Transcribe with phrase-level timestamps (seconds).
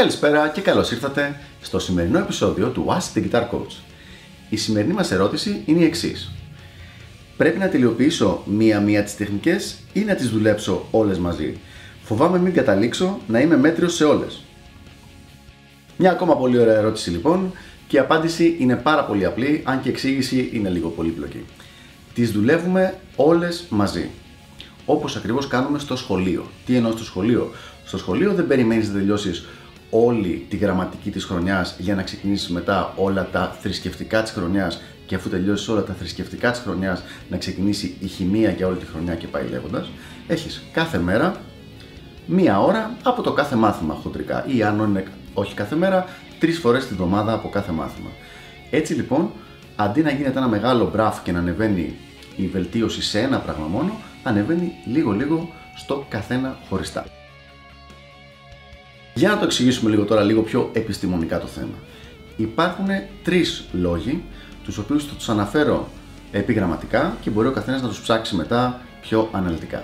[0.00, 3.72] Καλησπέρα και καλώς ήρθατε στο σημερινό επεισόδιο του Ask the Guitar Coach.
[4.48, 6.30] Η σημερινή μας ερώτηση είναι η εξής.
[7.36, 11.58] Πρέπει να τελειοποιήσω μία-μία τις τεχνικές ή να τις δουλέψω όλες μαζί;
[12.02, 14.42] Φοβάμαι μην καταλήξω να είμαι μέτριος σε όλες.
[15.96, 17.52] Μια ακόμα πολύ ωραία ερώτηση λοιπόν
[17.88, 21.44] και η απάντηση είναι πάρα πολύ απλή, αν και η εξήγηση είναι λίγο πολύπλοκη.
[22.14, 24.10] Τις δουλεύουμε όλες μαζί.
[24.86, 26.50] Όπως ακριβώς κάνουμε στο σχολείο.
[26.66, 27.50] Τι εννοώ στο σχολείο;
[27.84, 29.44] Στο σχολείο δεν περιμένεις να τελειώσεις
[29.90, 35.14] όλη τη γραμματική της χρονιάς για να ξεκινήσεις μετά όλα τα θρησκευτικά της χρονιάς και
[35.14, 39.14] αφού τελειώσεις όλα τα θρησκευτικά της χρονιάς να ξεκινήσει η χημεία για όλη τη χρονιά
[39.14, 39.90] και πάει λέγοντας,
[40.26, 41.34] έχεις κάθε μέρα
[42.26, 45.04] μία ώρα από το κάθε μάθημα χοντρικά ή αν είναι
[45.34, 46.06] όχι κάθε μέρα,
[46.38, 48.10] τρεις φορές τη βδομάδα από κάθε μάθημα.
[48.70, 49.30] Έτσι λοιπόν,
[49.76, 51.96] αντί να γίνεται ένα μεγάλο μπραφ και να ανεβαίνει
[52.36, 57.19] η βελτίωση σε ένα πράγμα μόνο, ανεβαίνει λίγο λίγο στο καθένα χωριστά.
[59.20, 61.74] Για να το εξηγήσουμε λίγο τώρα, λίγο πιο επιστημονικά το θέμα.
[62.36, 62.86] Υπάρχουν
[63.22, 64.22] τρεις λόγοι,
[64.64, 65.88] τους οποίους θα τους αναφέρω
[66.30, 69.82] επιγραμματικά και μπορεί ο καθένας να τους ψάξει μετά πιο αναλυτικά.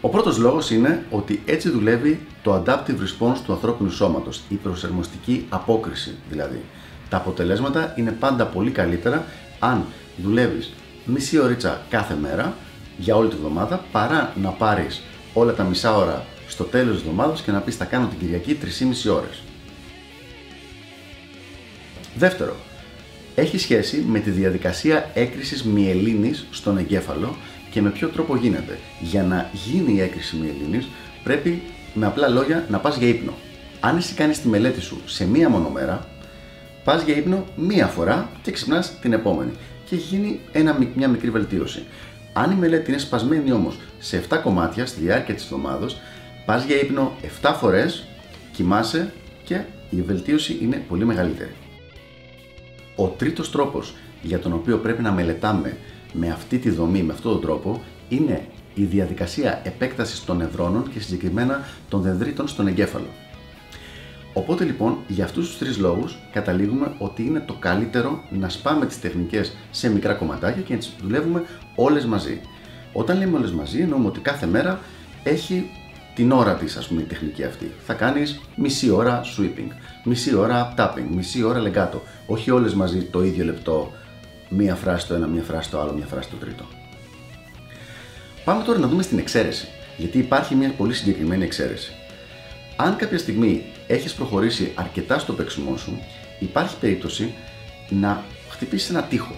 [0.00, 5.46] Ο πρώτος λόγος είναι ότι έτσι δουλεύει το adaptive response του ανθρώπινου σώματος, η προσαρμοστική
[5.48, 6.60] απόκριση δηλαδή.
[7.08, 9.24] Τα αποτελέσματα είναι πάντα πολύ καλύτερα
[9.58, 9.84] αν
[10.16, 10.72] δουλεύεις
[11.04, 12.54] μισή ωρίτσα κάθε μέρα
[12.98, 15.02] για όλη τη βδομάδα παρά να πάρεις
[15.34, 18.54] όλα τα μισά ώρα στο τέλος της εβδομάδας και να πεις θα κάνω την Κυριακή
[18.54, 19.42] 3,5 ώρες.
[22.16, 22.56] Δεύτερο,
[23.34, 27.36] έχει σχέση με τη διαδικασία έκρησης μυελίνης στον εγκέφαλο
[27.70, 28.78] και με ποιο τρόπο γίνεται.
[29.00, 30.88] Για να γίνει η έκρηση μυελίνης
[31.24, 31.62] πρέπει
[31.94, 33.32] με απλά λόγια να πας για ύπνο.
[33.80, 36.08] Αν εσύ κάνεις τη μελέτη σου σε μία μόνο μέρα,
[36.84, 39.50] πας για ύπνο μία φορά και ξυπνάς την επόμενη
[39.84, 41.84] και έχει γίνει ένα, μια μικρή βελτίωση.
[42.32, 46.00] Αν η μελέτη είναι σπασμένη όμως σε 7 κομμάτια στη διάρκεια της εβδομάδας,
[46.48, 48.06] πας για ύπνο 7 φορές,
[48.52, 49.12] κοιμάσαι
[49.44, 51.54] και η βελτίωση είναι πολύ μεγαλύτερη.
[52.96, 55.76] Ο τρίτος τρόπος για τον οποίο πρέπει να μελετάμε
[56.12, 61.00] με αυτή τη δομή, με αυτόν τον τρόπο, είναι η διαδικασία επέκτασης των νευρώνων και
[61.00, 63.08] συγκεκριμένα των δενδρίτων στον εγκέφαλο.
[64.32, 69.00] Οπότε λοιπόν για αυτούς τους τρεις λόγους καταλήγουμε ότι είναι το καλύτερο να σπάμε τις
[69.00, 71.42] τεχνικές σε μικρά κομματάκια και να τις δουλεύουμε
[71.74, 72.40] όλες μαζί.
[72.92, 74.80] Όταν λέμε όλες μαζί εννοούμε ότι κάθε μέρα
[75.22, 75.70] έχει
[76.18, 77.72] την ώρα της ας πούμε η τεχνική αυτή.
[77.86, 79.68] Θα κάνεις μισή ώρα sweeping,
[80.04, 82.00] μισή ώρα tapping, μισή ώρα legato.
[82.26, 83.92] Όχι όλες μαζί το ίδιο λεπτό,
[84.48, 86.64] μία φράση το ένα, μία φράση το άλλο, μία φράση το τρίτο.
[88.44, 91.92] Πάμε τώρα να δούμε στην εξαίρεση, γιατί υπάρχει μια πολύ συγκεκριμένη εξαίρεση.
[92.76, 95.98] Αν κάποια στιγμή έχεις προχωρήσει αρκετά στο παίξιμό σου,
[96.38, 97.34] υπάρχει περίπτωση
[97.88, 99.34] να χτυπήσεις ένα τοίχο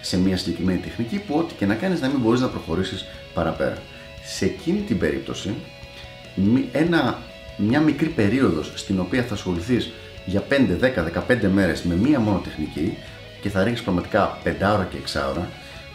[0.00, 3.04] σε μια συγκεκριμένη τεχνική που ό,τι και να κάνεις να μην μπορείς να προχωρήσεις
[3.34, 3.78] παραπέρα.
[4.24, 5.54] Σε εκείνη την περίπτωση
[6.72, 7.18] ένα,
[7.56, 9.90] μια μικρή περίοδος στην οποία θα ασχοληθείς
[10.24, 12.98] για 5, 10, 15 μέρες με μία μόνο τεχνική
[13.40, 15.48] και θα ρίξεις πραγματικά 5 ώρα και 6 ώρα,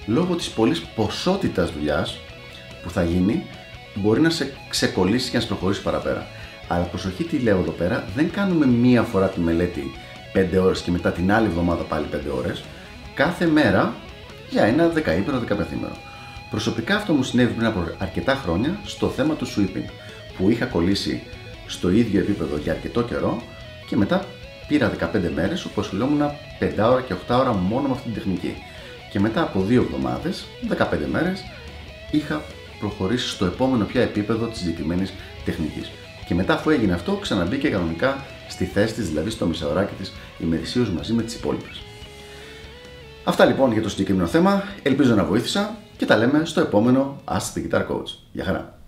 [0.06, 2.18] λόγω της πολλής ποσότητας δουλειάς
[2.84, 3.46] που θα γίνει,
[3.96, 6.28] μπορεί να σε ξεκολλήσει και να σε προχωρήσει παραπέρα.
[6.68, 9.92] Αλλά προσοχή τι λέω εδώ πέρα, δεν κάνουμε μία φορά τη μελέτη
[10.34, 12.64] 5 ώρες και μετά την άλλη εβδομάδα πάλι 5 ώρες,
[13.14, 13.94] κάθε μέρα
[14.50, 15.96] για ένα δεκαήμερο, δεκαπενθήμερο.
[16.50, 19.90] Προσωπικά αυτό μου συνέβη πριν από αρκετά χρόνια στο θέμα του sweeping
[20.38, 21.24] που είχα κολλήσει
[21.68, 23.42] στο ίδιο επίπεδο για αρκετό καιρό
[23.88, 24.26] και μετά
[24.68, 26.22] πήρα 15 μέρες όπου ασχολιόμουν
[26.60, 28.56] 5 ώρα και 8 ώρα μόνο με αυτή την τεχνική.
[29.12, 31.44] Και μετά από 2 εβδομάδες, 15 μέρες,
[32.12, 32.42] είχα
[32.80, 35.14] προχωρήσει στο επόμενο πια επίπεδο της συγκεκριμένης
[35.46, 35.92] τεχνικής.
[36.28, 40.90] Και μετά αφού έγινε αυτό, ξαναμπήκε κανονικά στη θέση της, δηλαδή στο μισάωράκι της ημερησίως
[40.90, 41.82] μαζί με τις υπόλοιπες.
[43.24, 47.58] Αυτά λοιπόν για το συγκεκριμένο θέμα, ελπίζω να βοήθησα και τα λέμε στο επόμενο Ask
[47.58, 48.16] the Guitar Coach.
[48.32, 48.81] Γεια χαρά!